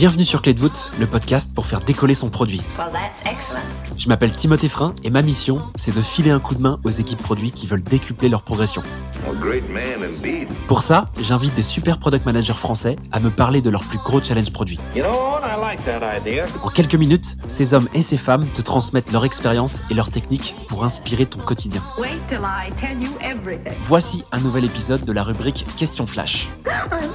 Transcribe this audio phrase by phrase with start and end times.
[0.00, 2.62] Bienvenue sur Clé de voûte, le podcast pour faire décoller son produit.
[3.98, 6.90] Je m'appelle Timothée Frein et ma mission, c'est de filer un coup de main aux
[6.90, 8.82] équipes produits qui veulent décupler leur progression.
[10.68, 14.22] Pour ça, j'invite des super product managers français à me parler de leurs plus gros
[14.22, 14.78] challenges produits.
[16.62, 20.54] En quelques minutes, ces hommes et ces femmes te transmettent leur expérience et leurs techniques
[20.66, 21.82] pour inspirer ton quotidien.
[23.82, 26.48] Voici un nouvel épisode de la rubrique Question Flash.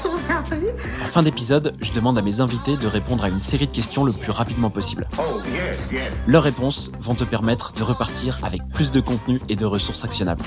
[1.02, 4.04] En fin d'épisode, je demande à mes invités de répondre à une série de questions
[4.04, 5.08] le plus rapidement possible.
[6.28, 10.44] Leurs réponses vont te permettre de repartir avec plus de contenu et de ressources actionnables.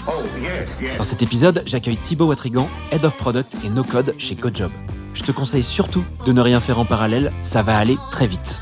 [0.97, 4.73] Dans cet épisode, j'accueille Thibaut Watrigan, Head of Product et No Code chez GoJob.
[5.15, 8.59] Je te conseille surtout de ne rien faire en parallèle, ça va aller très vite.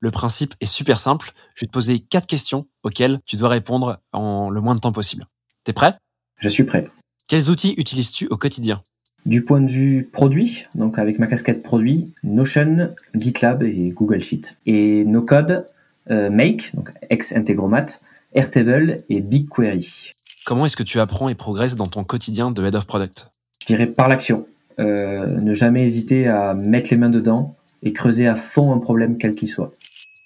[0.00, 4.00] Le principe est super simple, je vais te poser quatre questions auxquelles tu dois répondre
[4.12, 5.24] en le moins de temps possible.
[5.64, 5.96] T'es prêt?
[6.40, 6.90] Je suis prêt.
[7.26, 8.82] Quels outils utilises-tu au quotidien?
[9.24, 14.52] Du point de vue produit, donc avec ma casquette produit, Notion, GitLab et Google Sheet.
[14.66, 15.64] Et no code,
[16.10, 17.86] euh, Make, donc ex-Integromat,
[18.34, 20.12] Airtable et BigQuery.
[20.44, 23.28] Comment est-ce que tu apprends et progresses dans ton quotidien de Head of Product?
[23.62, 24.44] Je dirais par l'action.
[24.80, 29.16] Euh, ne jamais hésiter à mettre les mains dedans et creuser à fond un problème
[29.16, 29.72] quel qu'il soit.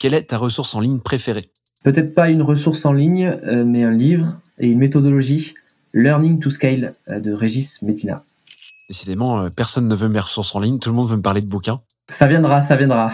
[0.00, 1.50] Quelle est ta ressource en ligne préférée?
[1.84, 5.54] Peut-être pas une ressource en ligne, euh, mais un livre et une méthodologie
[5.94, 8.16] Learning to Scale euh, de Régis Métina.
[8.88, 11.42] Décidément, euh, personne ne veut mes ressources en ligne, tout le monde veut me parler
[11.42, 11.80] de bouquins.
[12.08, 13.12] Ça viendra, ça viendra.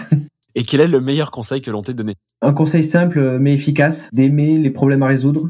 [0.55, 2.15] Et quel est le meilleur conseil que l'on t'ait donné?
[2.41, 5.49] Un conseil simple euh, mais efficace, d'aimer les problèmes à résoudre.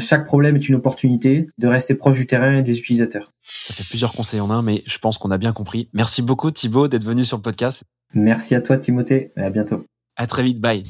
[0.00, 3.26] chaque problème est une opportunité de rester proche du terrain et des utilisateurs.
[3.40, 5.88] Ça fait plusieurs conseils en un, mais je pense qu'on a bien compris.
[5.92, 7.84] Merci beaucoup Thibaut d'être venu sur le podcast.
[8.14, 9.84] Merci à toi Timothée, et à bientôt.
[10.16, 10.82] À très vite, bye.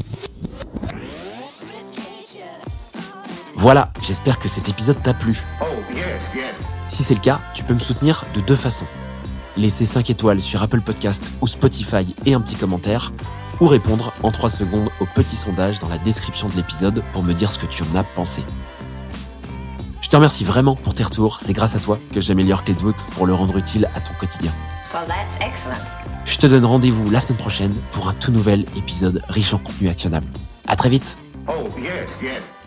[3.58, 5.42] Voilà, j'espère que cet épisode t'a plu.
[6.88, 8.86] Si c'est le cas, tu peux me soutenir de deux façons.
[9.56, 13.12] Laisser 5 étoiles sur Apple Podcast ou Spotify et un petit commentaire,
[13.60, 17.32] ou répondre en 3 secondes au petit sondage dans la description de l'épisode pour me
[17.32, 18.42] dire ce que tu en as pensé.
[20.00, 22.80] Je te remercie vraiment pour tes retours, c'est grâce à toi que j'améliore Clé de
[22.80, 24.52] voûte pour le rendre utile à ton quotidien.
[26.24, 29.88] Je te donne rendez-vous la semaine prochaine pour un tout nouvel épisode riche en contenu
[29.88, 30.26] actionnable.
[30.66, 31.18] À très vite.
[31.46, 32.57] Oh, yes, yes.